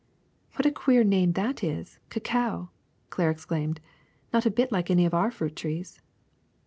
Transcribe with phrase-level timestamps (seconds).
[0.55, 2.71] ''^^What a queer name that is— cacao!"
[3.11, 3.79] Claire ex claimed;
[4.33, 6.01] ^ ^not a bit like any of our fruit trees.